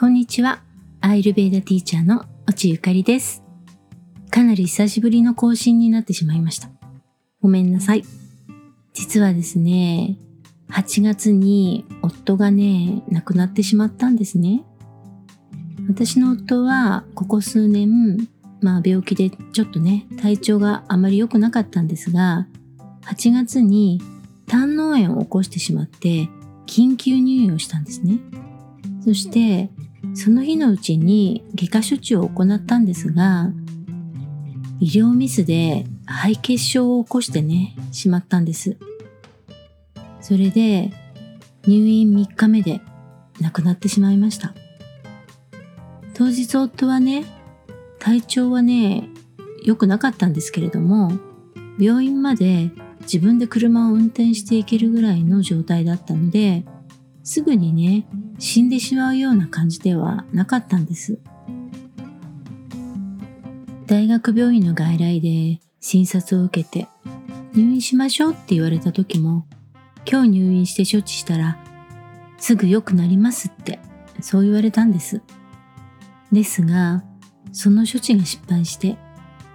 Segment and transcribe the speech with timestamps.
[0.00, 0.62] こんにちは。
[1.02, 3.42] アイルベーダティーチャーの落ゆかりです。
[4.30, 6.70] かなり久しぶりの更新になってしまいました。
[7.42, 8.04] ごめんなさい。
[8.94, 10.16] 実はですね、
[10.70, 14.64] 8月に夫がね、亡くなってしまったんですね。
[15.86, 18.26] 私の夫はここ数年、
[18.62, 22.46] まあ病気でちょっとね、体調があまり良くなかったんですが、
[23.02, 24.00] 8月に
[24.46, 26.30] 胆嚢炎を起こしてしまって
[26.66, 28.18] 緊急入院をしたんですね。
[29.04, 29.70] そして
[30.14, 33.50] その日のうちに外科処置を行ったんですが
[34.80, 38.76] 医療ミスで肺血症を起こしてねしまったんです。
[40.20, 40.90] それで
[41.66, 42.80] 入院3日目で
[43.40, 44.54] 亡くなってしまいました。
[46.14, 47.24] 当日夫はね
[47.98, 49.08] 体調はね
[49.62, 51.12] 良くなかったんですけれども
[51.78, 52.70] 病院まで
[53.02, 56.64] 自分で車を運転していけるぐらいの状態だったので
[57.22, 58.06] すぐにね
[58.38, 61.18] 死んでしまうような感じではなかったんです。
[63.86, 66.86] 大学病院の外来で診察を受けて
[67.54, 69.46] 入院しましょうって言われた時も
[70.08, 71.58] 今日入院して処置したら
[72.38, 73.80] すぐ良くなりますって
[74.20, 75.22] そう言われたんです。
[76.30, 77.02] ですが
[77.52, 78.96] その処置が失敗して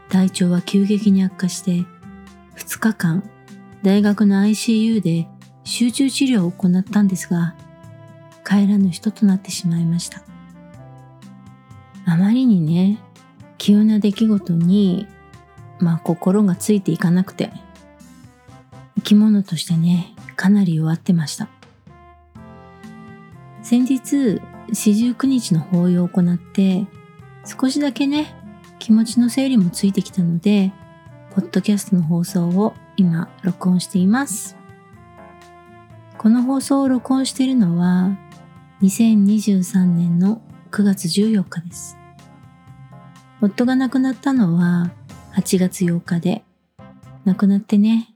[0.10, 1.86] 体調は急激に悪化して
[2.58, 3.30] 2日間
[3.84, 5.28] 大学の ICU で
[5.66, 7.56] 集中治療を行ったんですが、
[8.46, 10.22] 帰らぬ人となってしまいました。
[12.06, 13.00] あまりにね、
[13.58, 15.08] 急な出来事に、
[15.80, 17.52] まあ心がついていかなくて、
[18.98, 21.50] 生き物としてね、かなり弱ってました。
[23.64, 24.40] 先日、
[24.72, 26.86] 四十九日の法要を行って、
[27.44, 28.36] 少しだけね、
[28.78, 30.72] 気持ちの整理もついてきたので、
[31.34, 34.56] ポッドキャストの放送を今録音しています。
[36.18, 38.18] この放送を録音しているのは
[38.82, 40.42] 2023年の
[40.72, 41.98] 9月14日です。
[43.42, 44.92] 夫が亡くなったのは
[45.36, 46.44] 8月8日で
[47.26, 48.14] 亡くなってね、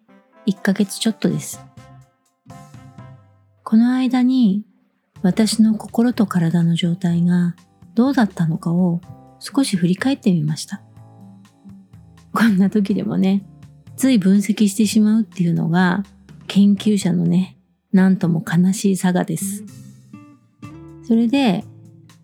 [0.47, 1.63] 1ヶ月ちょっとです。
[3.63, 4.65] この間に
[5.21, 7.55] 私の心と体の状態が
[7.93, 9.01] どうだったのかを
[9.39, 10.81] 少し振り返ってみました。
[12.33, 13.45] こんな時でもね、
[13.97, 16.03] つい分析してしまうっていうのが
[16.47, 17.58] 研究者のね、
[17.91, 19.63] なんとも悲しい差がです。
[21.07, 21.63] それで、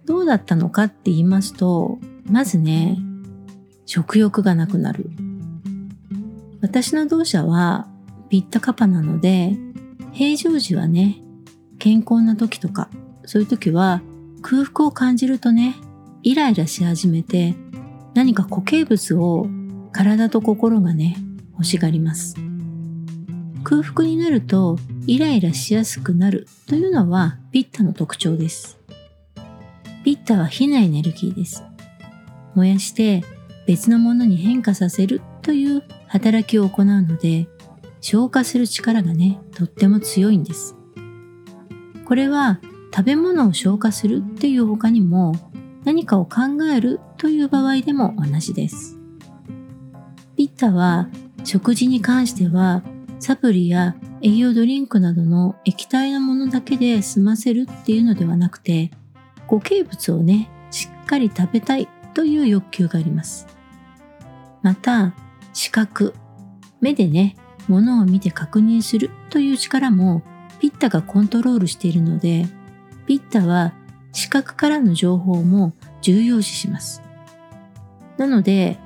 [0.06, 1.98] どうだったのかって言いますと、
[2.30, 3.00] まずね、
[3.86, 5.10] 食欲がなくなる。
[6.62, 7.88] 私の同社は
[8.30, 9.58] ピッタカパなので、
[10.12, 11.22] 平常時はね、
[11.80, 12.90] 健康な時とか、
[13.26, 14.02] そういう時は
[14.42, 15.76] 空腹を感じるとね、
[16.22, 17.56] イライラし始めて、
[18.14, 19.48] 何か固形物を
[19.92, 21.18] 体と心がね、
[21.54, 22.36] 欲しがります。
[23.66, 24.78] 空腹になると
[25.08, 28.78] イライラしやすくなるというのはピッタの特徴です。
[30.04, 31.64] ピッタは火のエネルギーです。
[32.54, 33.24] 燃やして
[33.66, 37.48] 別のものに変化させるという働きを行うので
[38.02, 40.76] 消化する力がね、とっても強いんです。
[42.06, 42.60] これは
[42.96, 45.34] 食べ物を消化するっていう他にも
[45.86, 49.00] 何かを考えるという場合でも同じです。
[50.38, 51.10] ピッタは
[51.44, 52.84] 食事に関しては
[53.20, 58.92] サプリや栄養ドリンクなどの液体のものだけで済ませるっていうのではなくて
[59.50, 63.48] 固形物をねしっかり食べたいという欲求があります。
[64.62, 65.14] また
[65.54, 66.14] 視覚
[66.82, 67.36] 目でね
[67.68, 70.24] 物を見て確認するという力も
[70.60, 72.48] ピッタがコントロールしているので
[73.06, 73.74] ピッタは
[74.12, 77.02] 視覚からの情報も重要視します。
[78.18, 78.80] なので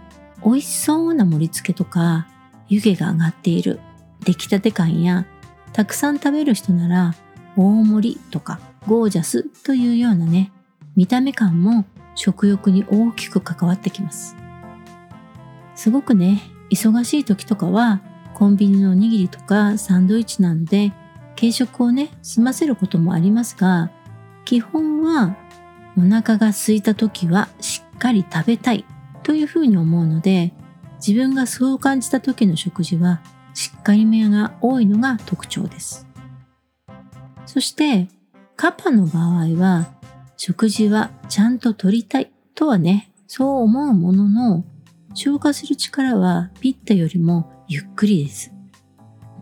[0.44, 2.28] 美味しそうな盛り付けとか
[2.68, 3.80] 湯気が上がっている
[4.24, 5.26] 出来たて感や
[5.74, 7.16] たくさん食べる人なら
[7.56, 10.52] 大盛りとかゴージャスというようなね
[10.96, 11.86] 見た目感も
[12.16, 14.36] 食欲に大きく関わってきます。
[15.76, 18.02] すごくね忙しい時とかは
[18.34, 20.92] コンビニのおにぎりとかサンドイッチなどで
[21.38, 23.90] 軽食をね済ませることもありますが
[24.44, 25.38] 基本は
[25.98, 28.86] お腹が空いた時はしっかり食べたい
[29.24, 30.54] というふうに思うので
[31.06, 33.22] 自分がそう感じた時の食事は
[33.60, 36.08] しっかりめが多いのが特徴です。
[37.46, 38.08] そして
[38.56, 39.92] カパの場合は
[40.38, 44.64] 食事はちゃんと取りたいとはね、そう思うものの
[45.14, 48.54] 消化する力はピッタよりもゆっくりです。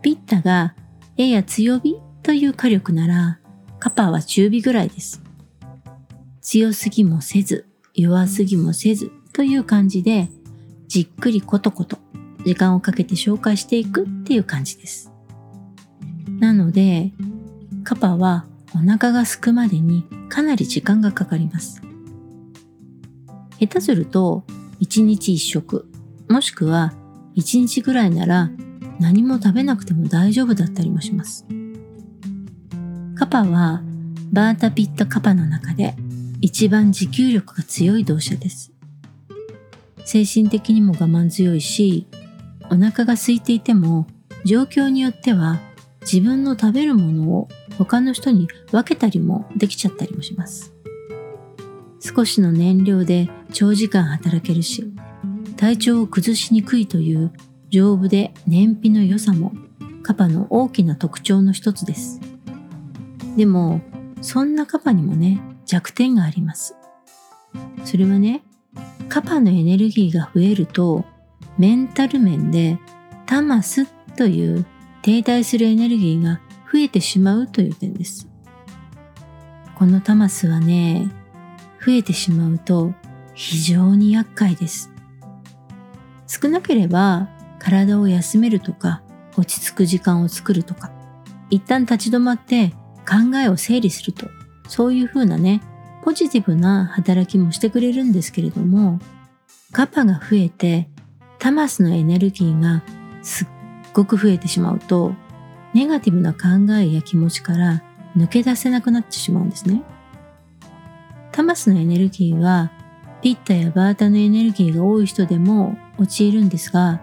[0.02, 0.74] ピッタが
[1.16, 3.38] やや強火という火力なら
[3.78, 5.22] カパは中火ぐらいです。
[6.40, 10.28] 強すぎもせず弱すぎもせずという感じで
[10.88, 12.00] じっくりコトコト
[12.48, 15.12] 時間をかけて紹介していくっていう感じです。
[16.38, 17.12] なので、
[17.84, 21.82] カパはお腹が空くまでにかなり時間がかかります。
[23.60, 24.44] 下手すると
[24.80, 25.90] 1日1食、
[26.30, 26.94] もしくは
[27.36, 28.50] 1日ぐらいなら
[28.98, 31.44] 何も食べなくても大丈夫だったりもします。
[33.14, 33.82] カパは
[34.32, 35.94] バータピッタカパの中で
[36.40, 38.72] 一番持久力が強い動詞です。
[40.06, 42.06] 精神的にも我慢強いし、
[42.70, 44.06] お腹が空いていても
[44.44, 45.60] 状況によっては
[46.00, 50.72] 自分の食べるものを他の人に分けたりもできちゃったりもします。
[52.00, 54.92] 少しの燃料で長時間働けるし、
[55.56, 57.32] 体調を崩しにくいという
[57.70, 59.52] 丈夫で燃費の良さも
[60.02, 62.20] カパの大きな特徴の一つです。
[63.36, 63.80] でも、
[64.22, 66.74] そんなカパにもね、弱点があります。
[67.84, 68.42] それはね、
[69.08, 71.04] カパのエネルギーが増えると、
[71.58, 72.78] メンタル面で
[73.26, 74.64] タマスという
[75.02, 76.40] 停滞するエネルギーが
[76.72, 78.28] 増えてしまうという点です。
[79.74, 81.10] このタマスはね、
[81.84, 82.92] 増えてしまうと
[83.34, 84.90] 非常に厄介です。
[86.26, 87.28] 少なければ
[87.58, 89.02] 体を休めるとか
[89.36, 90.90] 落ち着く時間を作るとか
[91.50, 92.72] 一旦立ち止まって
[93.08, 94.26] 考えを整理すると
[94.68, 95.62] そういうふうなね
[96.04, 99.00] ポジティブな働きもしてくれるんですけれども
[99.72, 100.88] カパが増えて
[101.38, 102.82] タマスのエネルギーが
[103.22, 103.48] すっ
[103.92, 105.14] ごく増えてしまうと
[105.74, 107.82] ネガティブな考えや気持ちから
[108.16, 109.82] 抜け出せなくなってしまうんですね。
[111.30, 112.72] タマスのエネルギーは
[113.22, 117.00] ピッタやバータのエネルギーが多い人でも陥るんですが、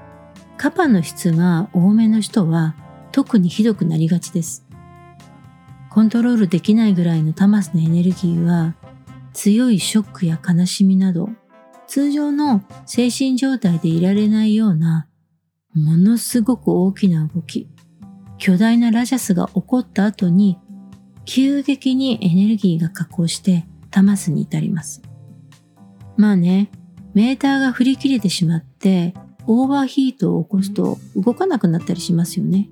[0.57, 2.75] カパの質が多めの人は
[3.11, 4.65] 特にひどくなりがちです。
[5.89, 8.75] コントロールできないぐらいのタマスのエネルギーは
[9.31, 11.29] 強いショックや悲しみなど
[11.87, 15.07] 通常の精神状態でいられないような
[15.73, 17.69] ものすごく大きな動き、
[18.37, 20.57] 巨大なラジャスが起こった後に
[21.25, 25.01] 急激にエネルギーが下降してタマスに至ります。
[26.17, 26.69] まあね、
[27.13, 29.13] メーターが振り切れてしまって
[29.47, 32.69] オーバーヒートを起こすと動かなくなったりしますよね。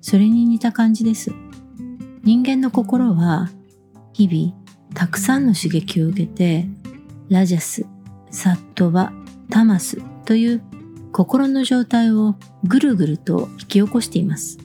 [0.00, 1.32] それに似た感じです。
[2.22, 3.50] 人間の心は
[4.12, 4.62] 日々
[4.94, 6.66] たくさんの刺激を受けて
[7.28, 7.86] ラジャス、
[8.32, 9.12] サットバ、
[9.50, 10.62] タマスという
[11.12, 12.34] 心の状態を
[12.64, 14.58] ぐるぐると引き起こしています。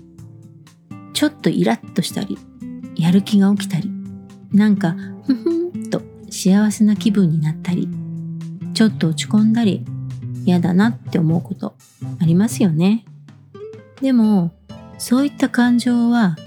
[1.13, 2.37] ちょっとイラッとしたり、
[2.95, 3.91] やる気が起きたり、
[4.53, 7.89] なんかふふんと幸せな気分になったり、
[8.73, 9.85] ちょっと落ち込んだり、
[10.45, 11.75] 嫌だなって思うこと
[12.21, 13.03] ありますよね。
[14.01, 14.53] でも、
[14.97, 16.37] そういった感情は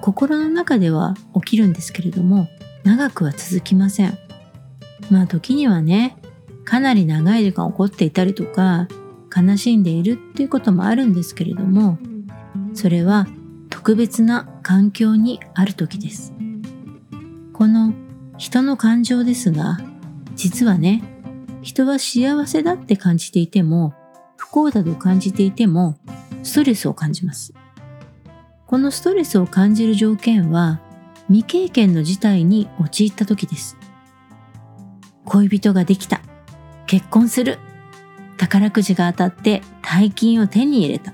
[0.00, 2.48] 心の中では起きるんですけれども、
[2.82, 4.18] 長くは続きません。
[5.08, 6.16] まあ時にはね、
[6.64, 8.88] かなり長い時間起こっていたりとか、
[9.34, 11.98] 悲しんでいるっていうこともあるんですけれども、
[12.72, 13.26] それは
[13.70, 16.32] 特別な環境にある時です。
[17.52, 17.92] この
[18.38, 19.78] 人の感情ですが、
[20.34, 21.02] 実はね、
[21.62, 23.94] 人は幸せだって感じていても、
[24.36, 25.96] 不幸だと感じていても、
[26.42, 27.54] ストレスを感じます。
[28.66, 30.80] このストレスを感じる条件は、
[31.28, 33.76] 未経験の事態に陥った時です。
[35.24, 36.20] 恋人ができた。
[36.86, 37.58] 結婚する。
[38.36, 41.12] 宝くじが当たって大金を手に入れた。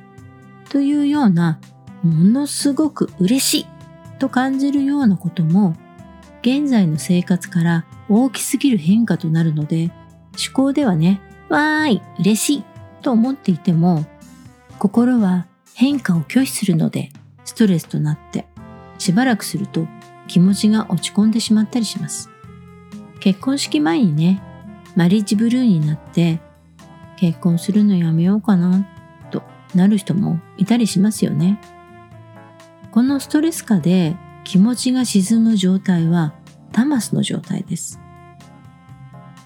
[0.68, 1.60] というような、
[2.02, 3.66] ものすごく嬉しい
[4.18, 5.76] と感じるようなことも、
[6.42, 9.90] 現在の生活から大きすぎる変化となるので、
[10.32, 12.64] 思考ではね、わーい、嬉しい
[13.02, 14.06] と思っていても、
[14.78, 17.10] 心は変化を拒否するので
[17.44, 18.46] ストレスとなって、
[18.98, 19.86] しばらくすると
[20.26, 22.30] 気持ちが落ち込んでしまったりします。
[23.18, 24.42] 結婚式前にね、
[24.96, 26.40] マリッジブルーになって
[27.16, 28.86] 結婚するのやめようかな
[29.30, 29.42] と
[29.74, 31.60] なる人もいたりしますよね。
[32.90, 36.34] このストレス下で気持ちが沈む状態は
[36.72, 38.00] タマスの状態です。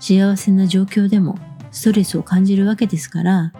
[0.00, 1.38] 幸せな状況でも
[1.70, 3.52] ストレスを感じるわけですから、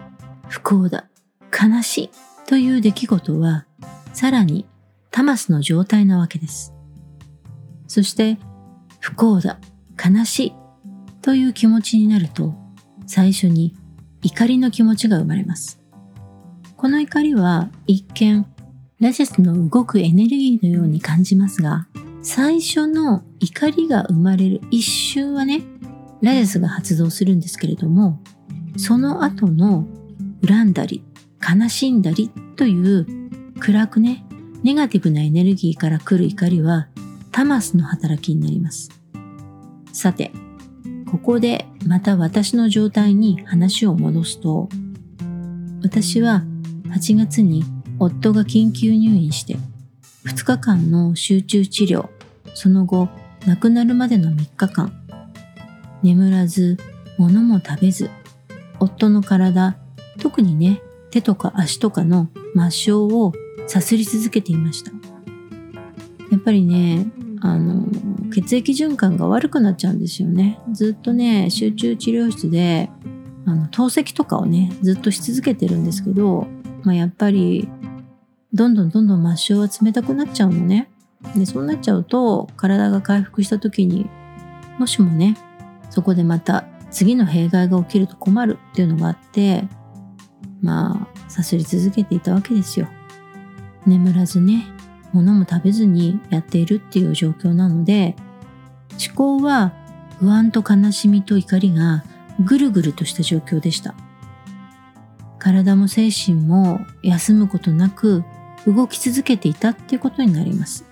[0.47, 1.07] 不幸だ、
[1.51, 2.09] 悲しい
[2.47, 3.65] という出来事は、
[4.13, 4.65] さらに
[5.11, 6.73] タマスの状態なわけです。
[7.87, 8.37] そして、
[8.99, 9.59] 不幸だ、
[10.03, 10.53] 悲しい
[11.25, 12.53] という気持ちになると、
[13.07, 13.75] 最初に
[14.21, 15.81] 怒りの気持ちが生まれます。
[16.77, 18.45] この怒りは一見、
[18.99, 21.87] ラジェスの動くエネルギーのように感じますが、
[22.21, 25.63] 最初の怒りが生まれる一瞬はね、
[26.21, 28.21] ライアスが発動するんですけれども、
[28.77, 29.87] その後の
[30.47, 31.03] 恨んだり、
[31.41, 33.07] 悲しんだりという
[33.59, 34.23] 暗くね、
[34.61, 36.87] ネガティブなエネルギーから来る怒りは
[37.31, 38.91] タマスの働きになります。
[39.91, 40.31] さて、
[41.09, 44.69] ここでまた私の状態に話を戻すと、
[45.83, 46.43] 私は
[46.89, 47.63] 8月に
[47.99, 49.57] 夫が緊急入院して
[50.25, 52.09] 2日間の集中治療
[52.53, 53.09] その後
[53.45, 54.91] 亡くなるまでの3日間
[56.01, 56.77] 眠らず
[57.17, 58.09] 物も食べず
[58.79, 59.77] 夫の体
[60.19, 60.81] 特にね
[61.11, 63.33] 手とか足とかの末梢を
[63.67, 64.91] さすり続けていました。
[66.31, 67.05] やっぱりね
[67.41, 67.85] あの
[68.31, 70.59] 血液循環が悪くなっちゃうんですよね。
[70.71, 72.89] ずっとね集中治療室で
[73.45, 76.47] あの透析とかをねずっとし続けてるんですけど、
[76.83, 77.69] まあ、やっぱり
[78.53, 80.89] どんどんどんどん末梢は冷たくなっちゃうのね。
[81.35, 84.07] でそうなっちゃうと体が回復した時に
[84.77, 85.35] もしもね
[85.89, 89.63] そこでまた次の弊害が起きると困るっていうのがあって
[90.61, 92.87] まあさすり続けていたわけですよ。
[93.85, 94.74] 眠らずね。
[95.13, 98.15] 物も食べずにやっているっていう状況なので
[98.91, 99.73] 思考は
[100.19, 102.03] 不安と悲しみと怒りが
[102.43, 103.95] ぐるぐるとした状況でした。
[105.39, 108.23] 体も精神も休むことなく
[108.65, 110.85] 動き続けていたっていうことになります。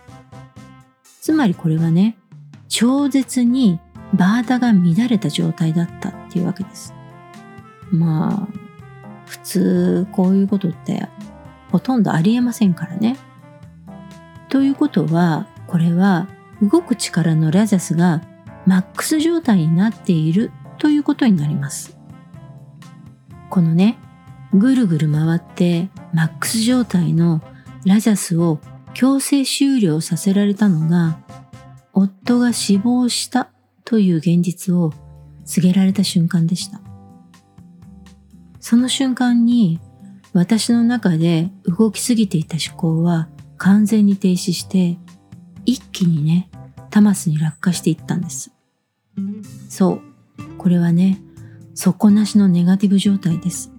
[1.21, 2.17] つまりこれはね
[2.67, 3.79] 超絶に
[4.13, 6.93] バータが乱れた状態だったっていうわけです。
[7.91, 8.47] まあ
[9.25, 11.07] 普通こういうことって
[11.71, 13.17] ほとんどありえませんからね。
[14.53, 16.27] ということは、これは
[16.61, 18.21] 動く力のラジャスが
[18.67, 21.97] マックス状態になっているということになります。
[23.49, 23.97] このね、
[24.53, 27.41] ぐるぐる回ってマックス状態の
[27.83, 28.59] ラジャスを
[28.93, 31.17] 強制終了させられたのが、
[31.91, 33.49] 夫が死亡した
[33.85, 34.93] という現実を
[35.45, 36.79] 告げられた瞬間でした。
[38.59, 39.79] その瞬間に
[40.31, 43.29] 私の中で動きすぎていた思考は
[43.63, 44.97] 完全に停止して
[45.65, 46.49] 一気にね
[46.89, 48.51] タマスに落下していったんです。
[49.69, 50.01] そう。
[50.57, 51.21] これはね
[51.73, 53.71] 底なしのネガティブ状態です。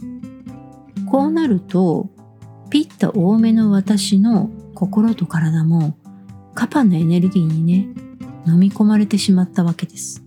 [1.11, 2.09] こうなると
[2.71, 5.99] ピッタ多めの私の心と体も
[6.55, 7.87] カパのエネルギーにね
[8.47, 10.25] 飲み込まれてしまったわけです。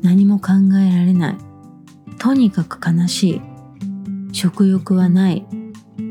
[0.00, 1.36] 何も考えられない。
[2.18, 3.42] とにかく悲しい。
[4.32, 5.59] 食欲はない。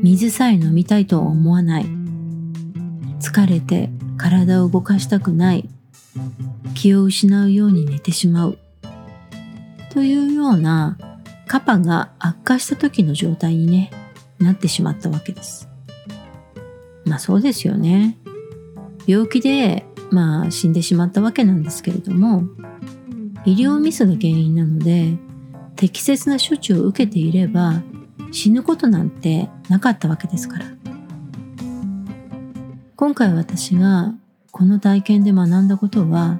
[0.02, 1.86] 水さえ飲みたいとは思わない。
[3.20, 5.68] 疲れて体を動かしたくない。
[6.74, 8.58] 気を失うように寝てしまう。
[9.90, 10.96] というような
[11.46, 13.90] カパが悪化した時の状態にね
[14.38, 15.68] なってしまったわけです。
[17.04, 18.16] まあそうですよね。
[19.06, 22.44] 病気でまあ死んでしまったわけなんですけれども
[23.44, 25.16] 医療ミスが原因なので
[25.76, 27.82] 適切な処置を受けていれば
[28.30, 30.66] 死ぬことなんてなかったわけですから。
[32.96, 34.14] 今回私が
[34.50, 36.38] この体験で学んだことは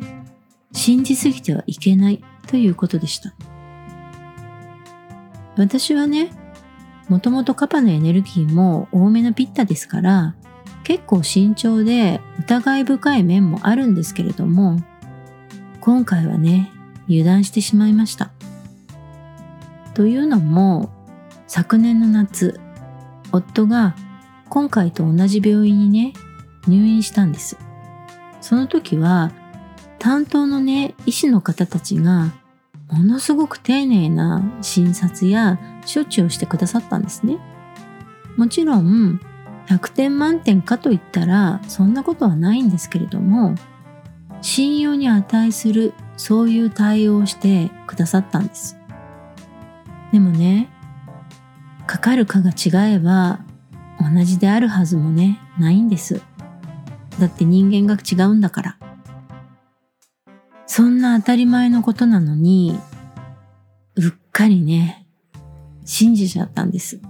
[0.73, 3.35] 信じすぎてはいけないということでした。
[5.57, 6.31] 私はね
[7.09, 10.35] もともとカパのエネルギーも多めのピッタですから
[10.85, 14.81] 結構慎重で疑い深い面もあるんですけれども
[15.81, 16.71] 今回はね
[17.09, 18.31] 油断してしまいました。
[19.95, 20.91] というのも
[21.52, 22.61] 昨年の夏、
[23.33, 23.97] 夫が
[24.49, 26.12] 今回と同じ病院にね、
[26.69, 27.59] 入院したんです。
[28.40, 29.33] その時は、
[29.99, 32.33] 担当のね、医師の方たちが、
[32.88, 35.59] ものすごく丁寧な診察や
[35.92, 37.38] 処置をしてくださったんですね。
[38.37, 39.21] もちろん、
[39.66, 43.57] 100点満点かといったら、そんなことはないんですけれども、
[44.40, 48.78] 信用に値する、そういう対応をしてくださったんです。
[50.12, 50.69] でもね、
[51.91, 53.41] かかるかが違えば
[53.99, 56.23] 同じであるはずもね、ないんです。
[57.19, 58.79] だって人間が違うんだから。
[60.69, 62.79] そんな当たり前のことなのに、
[63.97, 65.05] うっかりね、
[65.85, 67.01] 信じちゃったんです。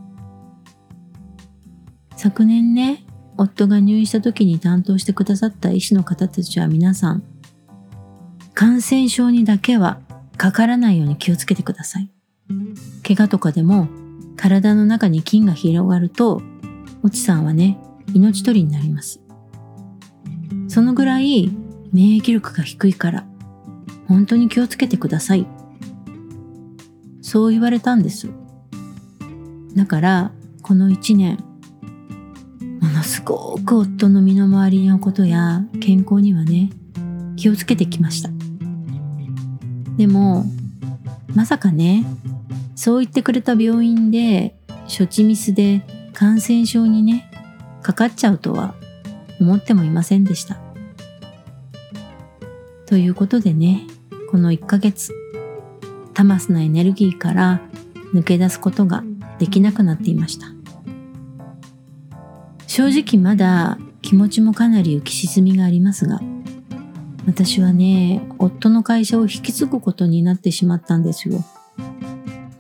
[2.17, 3.05] 昨年ね、
[3.37, 7.23] 夫が入院した時に担当してくださった医師の方たちは皆さん、
[8.55, 10.01] 感染症にだけは
[10.39, 12.11] かからないように気をつけてください。
[13.07, 14.00] 怪我とかでも
[14.41, 16.41] 体の中に菌が広がると、
[17.03, 17.79] おちさんはね、
[18.15, 19.21] 命取りになります。
[20.67, 21.55] そのぐらい
[21.93, 23.27] 免疫力が低いから、
[24.09, 25.47] 本当に気をつけてください。
[27.21, 28.31] そう言われたんです。
[29.77, 30.33] だから、
[30.63, 31.37] この一年、
[32.81, 36.71] ものすごく夫の身の回りのことや健康にはね、
[37.37, 38.31] 気をつけてきました。
[39.99, 40.47] でも、
[41.35, 42.07] まさかね、
[42.83, 44.57] そう言ってくれた病院で
[44.89, 45.83] 処置ミスで
[46.15, 47.31] 感染症にね、
[47.83, 48.75] かかっちゃうとは
[49.39, 50.57] 思ってもいませんでした。
[52.87, 53.87] ということでね、
[54.31, 55.13] この1ヶ月、
[56.15, 57.61] タマスのエネルギーから
[58.15, 59.05] 抜け出すことが
[59.39, 60.47] できなくなっていました。
[62.67, 66.19] 正直まだ気持ちもかなり浮き沈みがありますが、
[67.27, 71.45] 私はね、夫の会社を引き継ぐことになってしまったんですよ。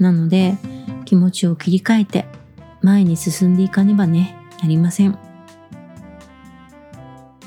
[0.02, 0.56] なので、
[1.04, 2.26] 気持ちを切り替えて
[2.82, 5.18] 前に進んでいかねばね、なりません。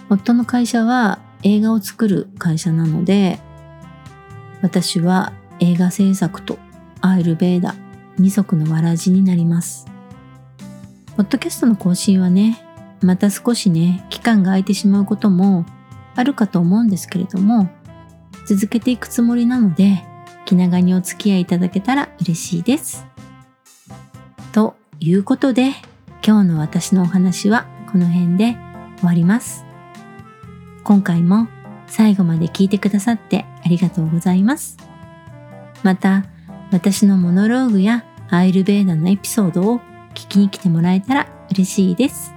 [0.09, 3.39] 夫の会社は映画を作る会社なので、
[4.61, 6.57] 私は映画制作と
[7.01, 7.75] アイルベーダ
[8.17, 9.87] 二足のわらじになります。
[11.17, 12.63] ポッドキャストの更新はね、
[13.01, 15.65] また少しね、期間が空いてしまうことも
[16.15, 17.69] あるかと思うんですけれども、
[18.45, 20.03] 続けていくつもりなので、
[20.45, 23.05] 気長にお付き合いいただけたら嬉しいです。
[24.51, 25.71] ということで、
[26.25, 28.55] 今日の私のお話はこの辺で
[28.97, 29.65] 終わります。
[30.83, 31.47] 今回も
[31.87, 34.77] 最後まで聞いてくださってありがとうございます。
[35.83, 36.25] また、
[36.71, 39.79] 私のモノローグやアイルベーダのエピソードを
[40.15, 42.33] 聞きに来てもらえたら嬉しいです。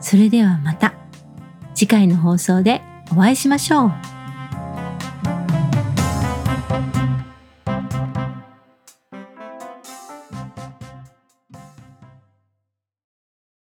[0.00, 0.94] それではまた
[1.74, 4.19] 次回の放送でお会いしましょう。